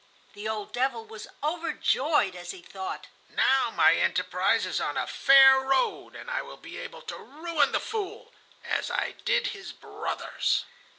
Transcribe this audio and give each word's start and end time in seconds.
The 0.33 0.47
old 0.49 0.73
devil 0.73 1.05
was 1.05 1.27
overjoyed 1.43 2.35
as 2.35 2.49
he 2.49 2.63
thought, 2.63 3.05
"Now 3.29 3.69
my 3.69 3.93
enterprise 3.93 4.65
is 4.65 4.81
on 4.81 4.97
a 4.97 5.05
fair 5.05 5.59
road 5.59 6.15
and 6.15 6.31
I 6.31 6.41
will 6.41 6.57
be 6.57 6.79
able 6.79 7.03
to 7.03 7.15
ruin 7.17 7.71
the 7.71 7.79
Fool—as 7.79 8.89
I 8.89 9.11
did 9.23 9.49
his 9.53 9.71
brothers." 9.71 10.65